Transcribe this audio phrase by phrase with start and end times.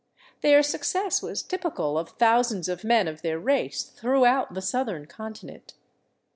[0.41, 5.75] Their success was typical of thousands of men of their race throughout the southern continent.